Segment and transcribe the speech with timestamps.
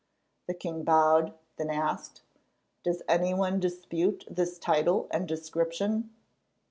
[0.47, 2.23] The king bowed, then asked:
[2.81, 6.09] "Does any one dispute this title and description?"